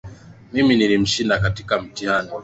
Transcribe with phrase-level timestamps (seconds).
[0.53, 2.29] Mimi nilimshinda katika mitihani